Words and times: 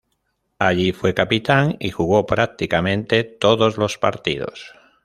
Allí 0.57 0.93
fue 0.93 1.13
capitán 1.13 1.77
y 1.79 1.91
jugó 1.91 2.25
prácticamente 2.25 3.23
todos 3.23 3.77
los 3.77 3.99
partidos. 3.99 4.73